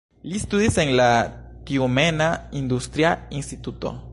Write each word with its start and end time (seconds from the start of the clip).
Li 0.29 0.39
studis 0.43 0.77
en 0.83 0.93
la 0.99 1.09
Tjumena 1.69 2.31
Industria 2.63 3.13
Instituto. 3.41 3.95